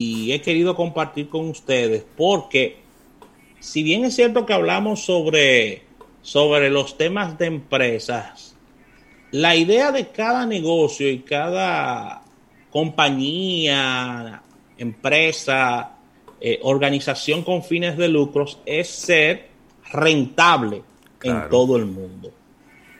[0.00, 2.76] y he querido compartir con ustedes porque
[3.58, 5.82] si bien es cierto que hablamos sobre,
[6.22, 8.54] sobre los temas de empresas,
[9.32, 12.22] la idea de cada negocio y cada
[12.70, 14.40] compañía,
[14.78, 15.96] empresa,
[16.40, 19.48] eh, organización con fines de lucros es ser
[19.90, 20.84] rentable
[21.24, 22.30] en todo el mundo.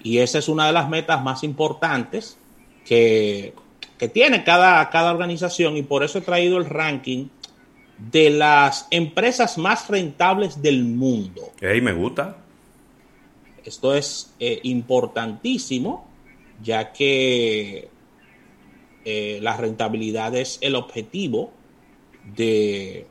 [0.02, 2.36] Y esa es una de las metas más importantes
[2.84, 3.54] que,
[4.06, 7.26] tiene cada, cada organización y por eso he traído el ranking
[7.98, 11.50] de las empresas más rentables del mundo.
[11.60, 12.36] Hey, me gusta.
[13.64, 16.06] Esto es eh, importantísimo,
[16.62, 17.88] ya que
[19.04, 21.52] eh, la rentabilidad es el objetivo
[22.36, 23.06] de,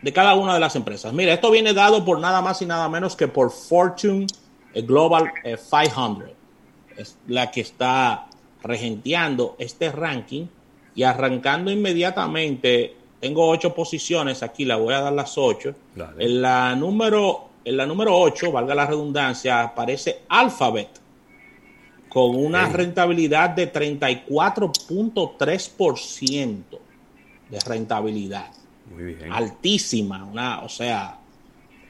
[0.00, 1.12] de cada una de las empresas.
[1.12, 4.26] Mira, esto viene dado por nada más y nada menos que por Fortune
[4.74, 6.28] Global 500.
[6.28, 6.34] Eh,
[6.96, 8.28] es la que está
[8.62, 10.46] regenteando este ranking
[10.94, 12.96] y arrancando inmediatamente.
[13.20, 15.74] Tengo ocho posiciones, aquí la voy a dar las ocho.
[16.18, 20.88] En la número en la número 8, valga la redundancia, aparece Alphabet
[22.08, 26.62] con una rentabilidad de 34.3%
[27.48, 28.50] de rentabilidad.
[28.92, 29.32] Muy bien.
[29.32, 31.20] Altísima, una, o sea,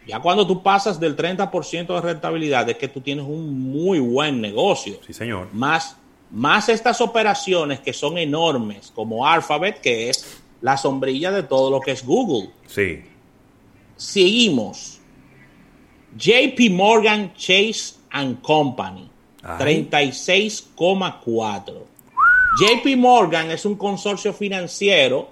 [0.07, 4.41] ya cuando tú pasas del 30% de rentabilidad es que tú tienes un muy buen
[4.41, 5.01] negocio.
[5.05, 5.49] Sí, señor.
[5.53, 5.97] Más,
[6.33, 11.81] más estas operaciones que son enormes, como Alphabet, que es la sombrilla de todo lo
[11.81, 12.51] que es Google.
[12.67, 13.01] Sí.
[13.97, 15.01] Seguimos.
[16.17, 19.09] JP Morgan Chase and Company
[19.43, 21.73] 36,4.
[22.59, 25.31] JP Morgan es un consorcio financiero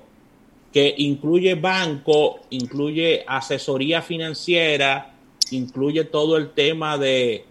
[0.72, 5.14] que incluye banco, incluye asesoría financiera,
[5.50, 7.44] incluye todo el tema de,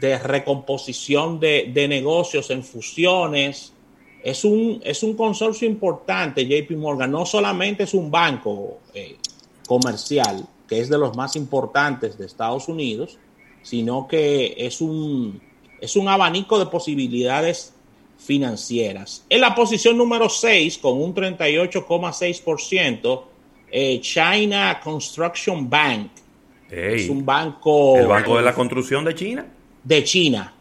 [0.00, 3.72] recomposición de, negocios en fusiones.
[4.22, 7.10] Es un, es un consorcio importante, JP Morgan.
[7.10, 9.16] No solamente es un banco eh,
[9.66, 13.18] comercial, que es de los más importantes de Estados Unidos,
[13.62, 15.40] sino que es un,
[15.80, 17.72] es un abanico de posibilidades
[18.18, 19.24] financieras.
[19.28, 23.22] En la posición número 6, con un 38,6%,
[23.72, 26.10] eh, China Construction Bank.
[26.70, 27.96] es un banco...
[27.96, 29.46] ¿El Banco de la Construcción de China?
[29.84, 30.52] De China.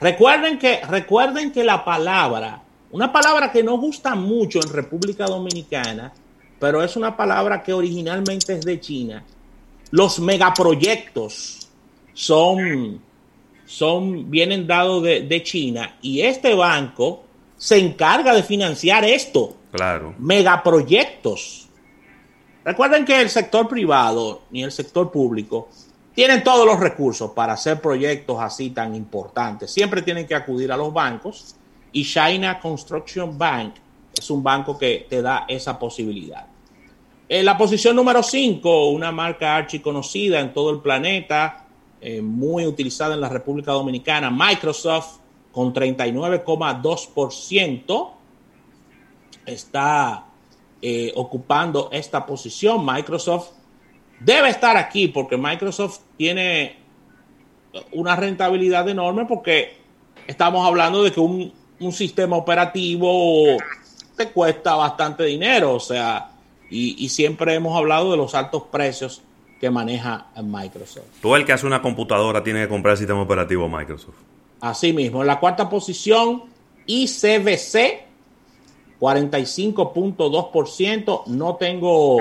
[0.00, 6.12] Recuerden que, recuerden que la palabra, una palabra que no gusta mucho en República Dominicana,
[6.58, 9.24] pero es una palabra que originalmente es de China.
[9.90, 11.68] Los megaproyectos
[12.12, 13.00] son
[13.66, 17.24] son, vienen dados de, China y este banco
[17.56, 19.56] se encarga de financiar esto.
[19.72, 20.14] Claro.
[20.18, 21.68] Megaproyectos.
[22.64, 25.68] Recuerden que el sector privado ni el sector público
[26.16, 29.70] tienen todos los recursos para hacer proyectos así tan importantes.
[29.70, 31.54] Siempre tienen que acudir a los bancos
[31.92, 33.74] y China Construction Bank
[34.18, 36.46] es un banco que te da esa posibilidad.
[37.28, 41.66] En la posición número 5, una marca archiconocida en todo el planeta,
[42.00, 45.18] eh, muy utilizada en la República Dominicana, Microsoft
[45.52, 48.10] con 39,2%
[49.44, 50.24] está
[50.80, 52.86] eh, ocupando esta posición.
[52.86, 53.50] Microsoft
[54.20, 56.76] debe estar aquí porque Microsoft tiene
[57.92, 59.76] una rentabilidad enorme porque
[60.26, 61.52] estamos hablando de que un,
[61.92, 63.58] sistema operativo
[64.16, 66.30] te cuesta bastante dinero, o sea,
[66.70, 69.20] y, y, siempre hemos hablado de los altos precios
[69.60, 71.20] que maneja Microsoft.
[71.20, 74.14] Todo el que hace una computadora tiene que comprar el sistema operativo Microsoft.
[74.60, 76.44] Así mismo, en la cuarta posición,
[76.86, 78.06] ICBC,
[78.98, 81.26] 45.2%.
[81.26, 82.18] No tengo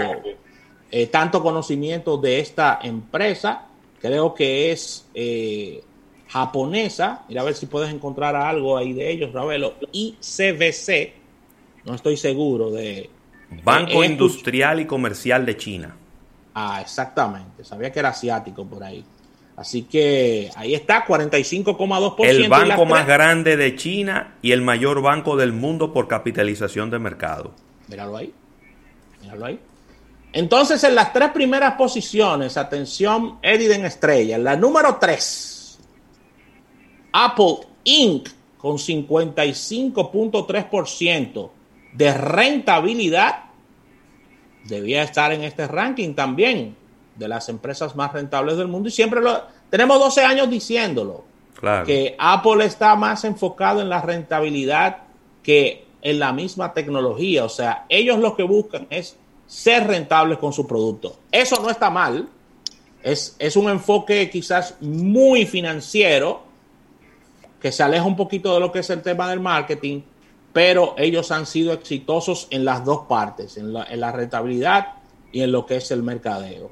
[0.97, 3.66] eh, tanto conocimiento de esta empresa.
[4.00, 5.83] Creo que es eh,
[6.29, 7.25] japonesa.
[7.28, 9.73] Mira a ver si puedes encontrar algo ahí de ellos, Ravelo.
[9.91, 11.11] ICBC,
[11.83, 13.09] no estoy seguro de...
[13.61, 15.97] Banco Industrial y Comercial de China.
[16.53, 17.66] Ah, exactamente.
[17.66, 19.03] Sabía que era asiático por ahí.
[19.57, 22.25] Así que ahí está, 45,2%.
[22.25, 27.00] El banco más grande de China y el mayor banco del mundo por capitalización de
[27.00, 27.51] mercado.
[27.89, 28.33] Míralo ahí.
[29.22, 29.59] Míralo ahí.
[30.36, 34.38] Entonces, en las tres primeras posiciones, atención, Ediden Estrella.
[34.38, 35.80] La número 3,
[37.14, 38.28] Apple Inc.
[38.58, 41.50] con 55.3%
[41.94, 43.46] de rentabilidad
[44.66, 46.76] debía estar en este ranking también
[47.16, 51.24] de las empresas más rentables del mundo y siempre lo tenemos 12 años diciéndolo.
[51.86, 55.04] Que Apple está más enfocado en la rentabilidad
[55.42, 57.46] que en la misma tecnología.
[57.46, 61.18] O sea, ellos lo que buscan es ser rentables con su producto.
[61.31, 62.27] Eso no está mal.
[63.03, 66.44] Es, es un enfoque quizás muy financiero
[67.65, 70.01] que se aleja un poquito de lo que es el tema del marketing,
[70.53, 74.94] pero ellos han sido exitosos en las dos partes, en la, rentabilidad
[75.31, 76.71] y en lo que es el mercadeo.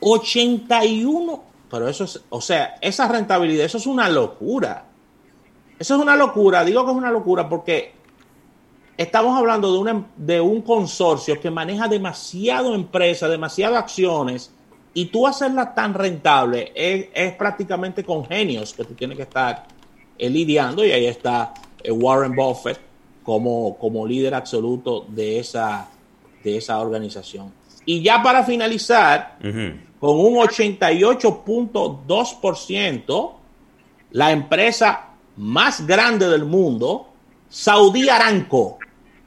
[0.00, 4.84] 81, pero eso es, o sea, esa rentabilidad, eso es una locura.
[5.78, 7.94] Eso es una locura, digo que es una locura porque
[8.96, 14.52] estamos hablando de, una, de un consorcio que maneja demasiado empresa, demasiadas acciones,
[14.94, 19.66] y tú hacerla tan rentable es, prácticamente con genios que tú tienes que estar
[20.16, 21.52] eh, lidiando, y ahí está
[21.82, 22.78] eh, Warren Buffett
[23.24, 25.88] como, como líder absoluto de esa,
[26.42, 27.52] de esa organización.
[27.84, 33.32] Y ya para finalizar, con un 88.2%,
[34.12, 37.08] la empresa más grande del mundo,
[37.48, 38.78] Saudi Aramco,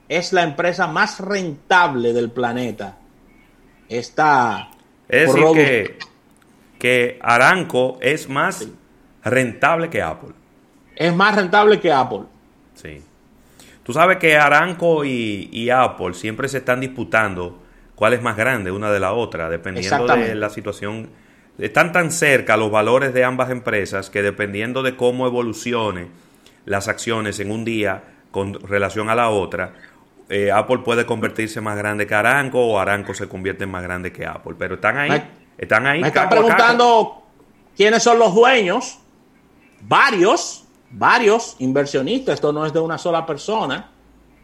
[0.08, 2.96] es la empresa más rentable del planeta.
[3.88, 4.70] Está.
[5.08, 5.98] Es decir, que,
[6.78, 8.68] que Aramco es más
[9.24, 10.30] rentable que Apple.
[10.96, 12.22] Es más rentable que Apple.
[12.74, 13.02] Sí.
[13.88, 17.58] Tú sabes que Aramco y, Apple siempre se están disputando
[17.94, 21.08] cuál es más grande una de la otra, dependiendo de la situación.
[21.58, 26.08] Están tan cerca los valores de ambas empresas que dependiendo de cómo evolucione
[26.66, 29.72] las acciones en un día con relación a la otra,
[30.28, 34.12] eh, Apple puede convertirse más grande que Aramco o Aramco se convierte en más grande
[34.12, 34.54] que Apple.
[34.58, 35.22] Pero están ahí.
[35.56, 36.00] están ahí.
[36.00, 37.22] Me están preguntando
[37.76, 38.98] quiénes son los dueños.
[39.80, 43.90] Varios varios inversionistas, esto no es de una sola persona,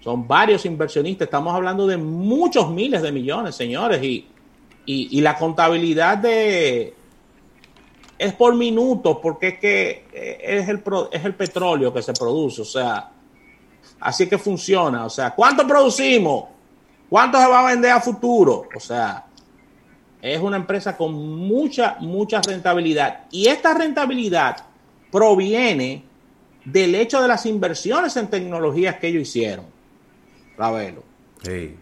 [0.00, 4.28] son varios inversionistas, estamos hablando de muchos miles de millones, señores, y,
[4.84, 6.94] y, la contabilidad de
[8.19, 12.62] es por minutos, porque es que eh, es el, es el petróleo que se produce,
[12.62, 13.10] o sea,
[14.00, 16.44] así que funciona, o sea, ¿cuánto producimos?
[17.08, 18.69] ¿Cuánto se va a vender a futuro?
[18.75, 19.25] O sea,
[20.20, 23.26] es una empresa con mucha, mucha rentabilidad.
[23.31, 24.56] Y esta rentabilidad
[25.12, 26.04] proviene
[26.64, 29.66] del hecho de las inversiones en tecnologías que ellos hicieron.
[30.56, 31.04] Ravelo.
[31.42, 31.76] Sí.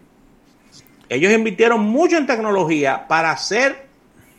[1.09, 3.87] Ellos invirtieron mucho en tecnología para hacer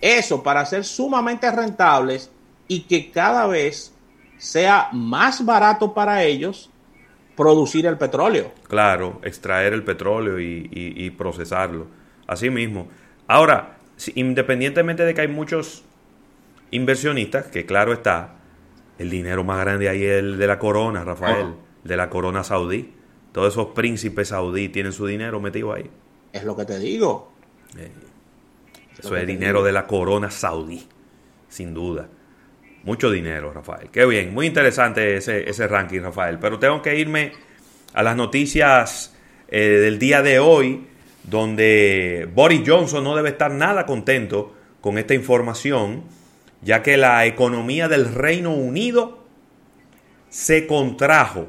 [0.02, 2.30] eso, para ser sumamente rentables
[2.68, 3.94] y que cada vez
[4.38, 6.70] sea más barato para ellos
[7.36, 8.52] producir el petróleo.
[8.68, 11.88] Claro, extraer el petróleo y, y procesarlo.
[12.28, 12.88] Así mismo.
[13.28, 13.78] Ahora,
[14.16, 15.84] independientemente de que hay muchos
[16.72, 18.36] inversionistas, que claro está,
[18.98, 21.54] el dinero más grande ahí es el de la corona, Rafael,
[21.84, 22.94] de la corona saudí.
[23.32, 25.90] Todos esos príncipes saudí tienen su dinero metido ahí.
[26.32, 27.32] Es lo que te digo.
[27.78, 27.92] Eh,
[28.98, 30.88] eso es, dinero de la corona saudí,
[31.48, 32.08] sin duda.
[32.84, 33.90] Mucho dinero, Rafael.
[33.90, 36.38] Qué bien, muy interesante ese, ese ranking, Rafael.
[36.40, 37.32] Pero tengo que irme
[37.94, 39.16] a las noticias
[39.48, 40.88] eh, del día de hoy,
[41.24, 46.04] donde Boris Johnson no debe estar nada contento con esta información
[46.64, 49.24] ya que la economía del Reino Unido
[50.30, 51.48] se contrajo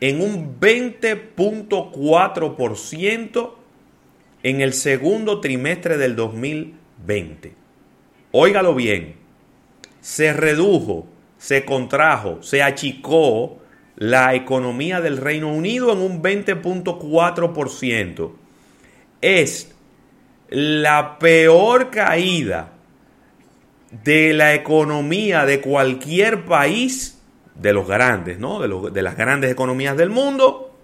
[0.00, 3.54] en un 20.4%
[4.42, 7.54] en el segundo trimestre del 2020.
[8.32, 9.14] Óigalo bien,
[10.02, 11.06] se redujo,
[11.38, 13.56] se contrajo, se achicó
[13.96, 18.32] la economía del Reino Unido en un 20.4%.
[19.22, 19.74] Es
[20.50, 22.72] la peor caída
[24.04, 27.20] de la economía de cualquier país,
[27.54, 28.60] de los grandes, ¿no?
[28.60, 30.76] De, de las grandes economías del mundo,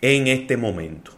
[0.00, 1.10] en este momento.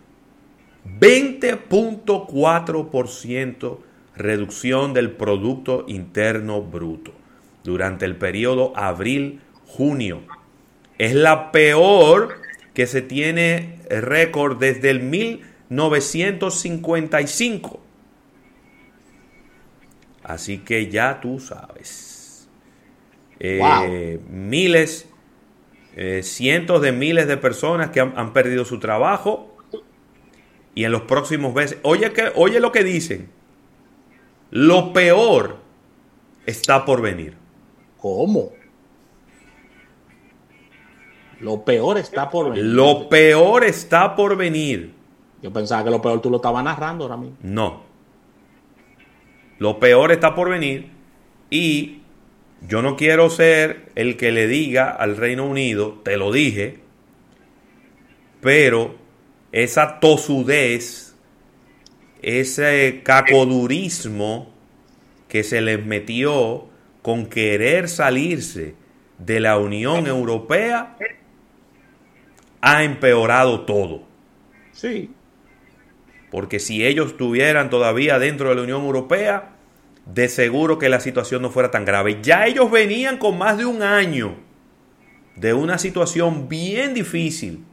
[0.99, 3.84] 20.4%
[4.17, 7.13] reducción del Producto Interno Bruto
[7.63, 10.23] durante el periodo abril-junio.
[10.99, 12.37] Es la peor
[12.75, 17.81] que se tiene récord desde el 1955.
[20.23, 22.49] Así que ya tú sabes.
[23.41, 25.09] Eh, miles,
[25.97, 29.57] eh, cientos de miles de personas que han, perdido su trabajo
[30.75, 33.29] y en los próximos meses, oye, que, oye lo que dicen,
[34.55, 35.57] lo peor
[36.47, 37.35] está por venir.
[37.97, 38.53] ¿Cómo?
[41.41, 42.65] Lo peor está por venir.
[42.65, 44.95] Lo peor está por venir.
[45.43, 47.37] Yo pensaba que lo peor tú lo estabas narrando ahora mismo.
[47.43, 47.83] No.
[49.59, 50.89] Lo peor está por venir
[51.51, 52.03] y
[52.69, 56.79] yo no quiero ser el que le diga al Reino Unido, te lo dije,
[58.41, 58.95] pero
[59.51, 61.14] esa tosudez
[62.25, 64.53] ese cacodurismo
[65.29, 66.67] que se les metió
[67.03, 68.75] con querer salirse
[69.19, 70.97] de la Unión Europea
[72.61, 74.05] ha empeorado todo.
[74.73, 75.11] Sí.
[76.31, 79.55] Porque si ellos estuvieran todavía dentro de la Unión Europea,
[80.07, 82.19] de seguro que la situación no fuera tan grave.
[82.23, 84.37] Ya ellos venían con más de un año
[85.37, 87.65] de una situación bien difícil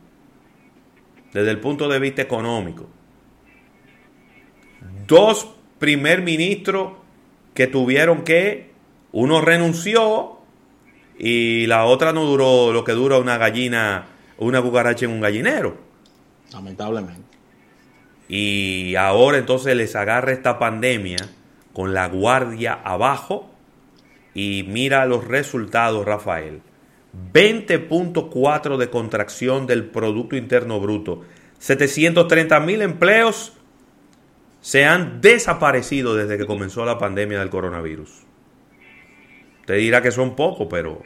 [1.34, 2.88] desde el punto de vista económico.
[5.08, 6.94] Dos primer ministros
[7.54, 8.72] que tuvieron que,
[9.12, 10.38] uno renunció
[11.18, 15.78] y la otra no duró lo que dura una gallina, una cucaracha en un gallinero.
[16.54, 17.22] Lamentablemente.
[18.30, 21.18] Y ahora entonces les agarra esta pandemia
[21.74, 23.52] con la guardia abajo
[24.34, 26.62] y mira los resultados, Rafael.
[27.34, 31.24] 20.4 de contracción del Producto Interno Bruto.
[31.60, 33.54] 730 mil empleos
[34.62, 38.22] se han desaparecido desde que comenzó la pandemia del coronavirus.
[39.66, 41.02] Te dirá que son pocos, pero...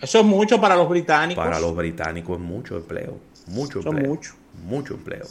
[0.00, 1.42] Eso es mucho para los británicos.
[1.42, 3.18] Para los británicos es mucho empleo.
[3.46, 4.08] Mucho empleo.
[4.08, 4.34] mucho.
[4.64, 5.26] Mucho empleo.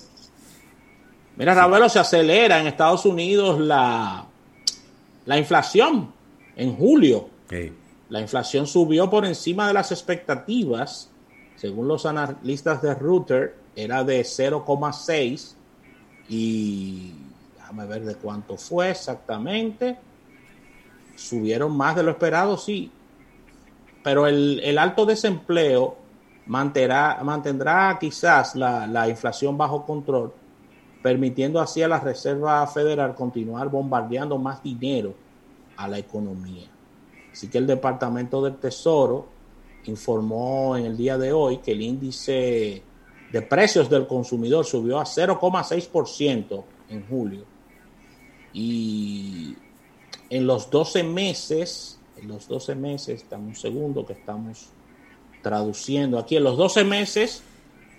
[1.35, 4.25] Mira, Ravelo, se acelera en Estados Unidos la,
[5.25, 6.13] la inflación
[6.55, 7.29] en julio.
[8.09, 11.09] La inflación subió por encima de las expectativas.
[11.55, 15.55] Según los analistas de Reuters, era de 0,6
[16.29, 17.13] y
[17.55, 19.97] déjame ver de cuánto fue exactamente.
[21.15, 22.91] Subieron más de lo esperado, sí.
[24.03, 25.97] Pero el, alto desempleo
[26.45, 30.33] mantendrá, mantendrá quizás la, la inflación bajo control
[31.01, 35.13] permitiendo así a la Reserva Federal continuar bombardeando más dinero
[35.77, 36.67] a la economía.
[37.31, 39.27] Así que el Departamento del Tesoro
[39.85, 42.83] informó en el día de hoy que el índice
[43.31, 47.45] de precios del consumidor subió a 0,6% en julio.
[48.53, 49.55] Y
[50.29, 54.69] en los 12 meses, en los 12 meses, dame un segundo que estamos
[55.41, 57.43] traduciendo aquí, en los 12 meses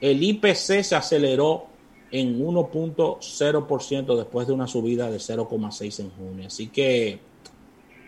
[0.01, 1.67] el IPC se aceleró
[2.11, 6.47] en 1.0% después de una subida de 0,6 en junio.
[6.47, 7.21] Así que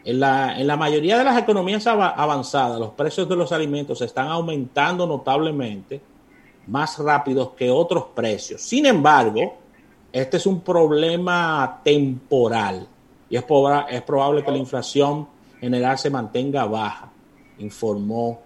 [0.05, 4.29] en la, en la mayoría de las economías avanzadas, los precios de los alimentos están
[4.29, 6.01] aumentando notablemente
[6.67, 8.63] más rápido que otros precios.
[8.63, 9.59] Sin embargo,
[10.13, 12.87] este es un problema temporal
[13.29, 13.45] y es,
[13.89, 15.27] es probable que la inflación
[15.59, 17.11] general se mantenga baja,
[17.59, 18.43] informó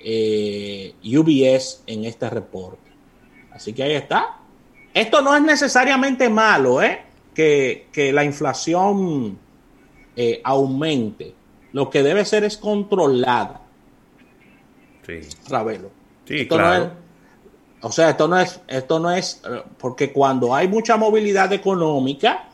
[0.00, 2.88] eh, UBS en este reporte.
[3.50, 4.38] Así que ahí está,
[4.94, 7.02] esto no es necesariamente malo, ¿eh?
[7.34, 9.38] Que, la inflación
[10.16, 11.34] eh, aumente.
[11.72, 13.60] Lo que debe ser es controlada.
[15.06, 15.20] Sí.
[15.48, 15.90] Ravelo.
[16.24, 16.92] Sí, claro.
[17.80, 19.40] O sea, esto no es, esto no es,
[19.78, 22.48] porque cuando hay mucha movilidad económica,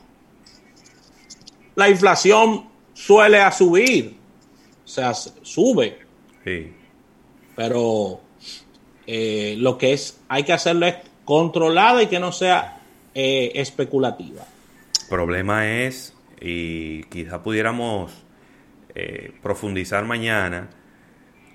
[1.75, 4.17] la inflación suele a subir.
[4.83, 5.99] O sea, sube.
[6.43, 6.71] Sí.
[7.55, 8.21] Pero
[9.07, 12.81] eh, lo que es, hay que hacerlo es controlada y que no sea
[13.13, 14.45] eh, especulativa.
[15.09, 18.11] problema es, y quizá pudiéramos
[18.93, 20.69] eh, profundizar mañana,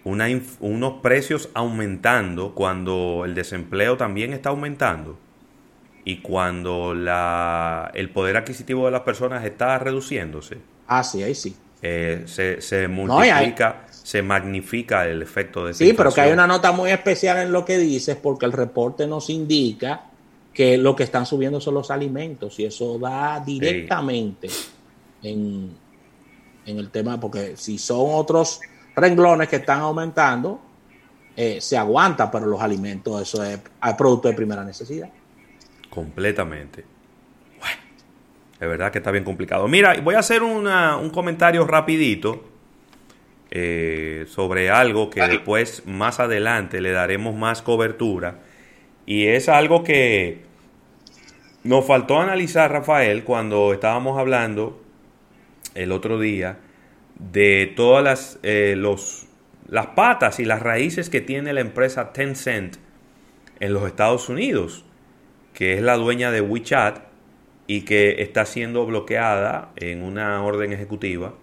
[0.04, 5.19] unos precios aumentando cuando el desempleo también está aumentando
[6.04, 10.59] y cuando la, el poder adquisitivo de las personas está reduciéndose.
[10.87, 11.54] Ah, sí, ahí sí.
[11.83, 16.47] Eh, se, se, multiplica, se magnifica el efecto de esa Sí, pero que hay una
[16.47, 20.07] nota muy especial en lo que dices, porque el reporte nos indica
[20.52, 24.49] que lo que están subiendo son los alimentos y eso da directamente
[25.23, 25.71] en,
[26.66, 28.61] en, el tema, porque si son otros
[28.97, 30.61] renglones que están aumentando,
[31.37, 35.09] eh, se aguanta, pero los alimentos, eso es, es producto de primera necesidad.
[35.88, 36.85] Completamente.
[38.61, 39.66] Es verdad que está bien complicado.
[39.68, 42.44] Mira, voy a hacer un comentario rapidito
[43.50, 48.40] eh, sobre algo que después, más adelante, le daremos más cobertura.
[49.06, 50.42] Y es algo que
[51.64, 54.78] nos faltó analizar, Rafael, cuando estábamos hablando
[55.75, 56.59] el otro día
[57.33, 59.27] de todas las, eh, los,
[59.69, 62.77] las patas y las raíces que tiene la empresa Tencent
[63.61, 64.85] en los Estados Unidos,
[65.53, 66.99] que es la dueña de WeChat
[67.67, 71.35] y que está siendo bloqueada en una orden ejecutiva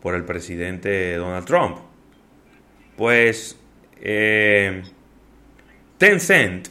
[0.00, 1.78] por el presidente Donald Trump.
[2.96, 3.58] Pues
[4.00, 4.82] eh,
[5.98, 6.68] Tencent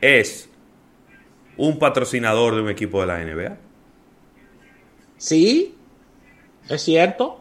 [0.00, 0.48] es
[1.56, 3.56] un patrocinador de un equipo de la NBA.
[5.16, 5.75] Sí,
[6.68, 7.40] es cierto.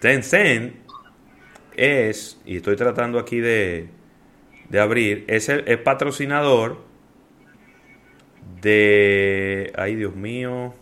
[0.00, 0.74] Tencent
[1.76, 3.88] es, y estoy tratando aquí de,
[4.68, 6.84] de abrir, es el patrocinador
[8.60, 9.72] de...
[9.76, 10.74] Ay, Dios mío.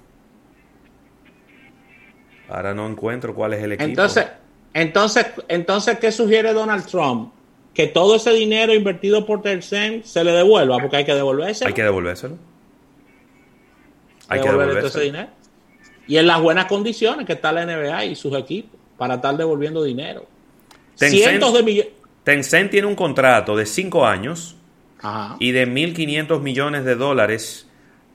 [2.49, 3.88] Ahora no encuentro cuál es el equipo.
[3.88, 4.26] Entonces,
[4.75, 7.33] entonces, entonces ¿qué sugiere Donald Trump?
[7.73, 11.69] Que todo ese dinero invertido por Tencent se le devuelva, porque hay que devolvérselo.
[11.69, 12.38] Hay que devolvérselo.
[14.28, 15.28] Hay que devolver ese dinero.
[16.06, 19.82] Y en las buenas condiciones que está la NBA y sus equipos para estar devolviendo
[19.82, 20.26] dinero.
[20.94, 21.92] Cientos de millones.
[22.25, 24.56] Tencent tiene un contrato de 5 años
[25.38, 27.68] y de 1.500 millones de dólares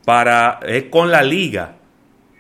[0.06, 1.76] para, con la liga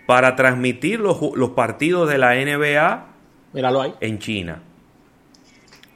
[0.07, 1.19] para transmitir los,
[1.55, 3.05] partidos de la NBA
[3.53, 4.61] Míralo en China.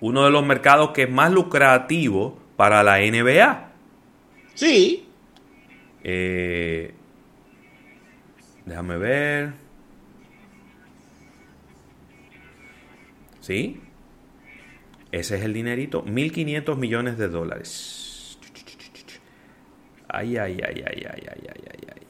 [0.01, 3.72] Uno de los mercados que es más lucrativo para la NBA.
[4.53, 5.07] Sí.
[6.03, 6.93] Eh,
[8.65, 9.53] déjame ver.
[13.39, 13.82] ¿Sí?
[15.12, 16.03] Ese es el dinerito.
[16.05, 18.39] 1.500 millones de dólares.
[20.08, 22.01] Ay, ay, ay, ay, ay, ay, ay, ay.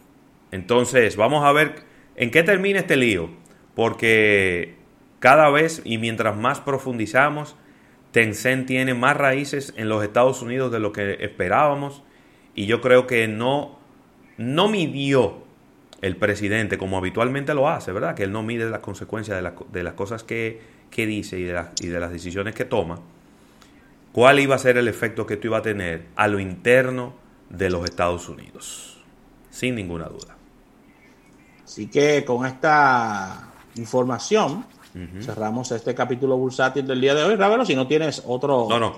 [0.52, 1.76] Entonces, vamos a ver
[2.16, 3.30] en qué termina este lío.
[3.76, 4.76] Porque
[5.20, 7.56] cada vez y mientras más profundizamos,
[8.12, 12.04] Tencent tiene más raíces en los Estados Unidos de lo que esperábamos.
[12.56, 13.80] Y yo creo que no,
[14.38, 15.43] no midió
[16.04, 18.14] el presidente como habitualmente lo hace, ¿verdad?
[18.14, 21.62] Que él no mide las consecuencias de, de las cosas que que dice y de,
[21.82, 23.00] y de las decisiones que toma,
[24.12, 27.14] cuál iba a ser el efecto que esto iba a tener a lo interno
[27.50, 28.98] de los Estados Unidos,
[29.50, 30.38] sin ninguna duda.
[31.64, 34.66] Así que con esta información
[35.22, 37.36] cerramos este capítulo bursátil del día de hoy.
[37.36, 38.94] Ravelo, si no tienes otro, no, no.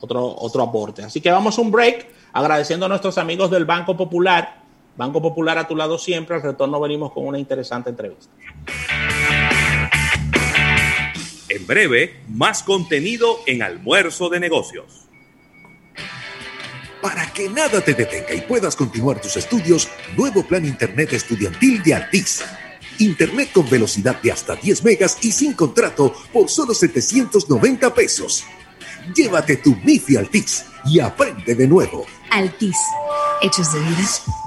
[0.00, 1.02] otro, otro aporte.
[1.02, 4.63] Así que vamos a un break agradeciendo a nuestros amigos del Banco Popular.
[4.96, 6.36] Banco Popular a tu lado siempre.
[6.36, 8.32] Al retorno venimos con una interesante entrevista.
[11.48, 15.06] En breve, más contenido en Almuerzo de Negocios.
[17.00, 21.94] Para que nada te detenga y puedas continuar tus estudios, nuevo plan Internet estudiantil de
[21.94, 22.42] Altis.
[22.98, 28.44] Internet con velocidad de hasta 10 megas y sin contrato por solo 790 pesos.
[29.14, 32.06] Llévate tu MIFI Altis y aprende de nuevo.
[32.30, 32.78] Altis,
[33.42, 34.43] hechos de vida.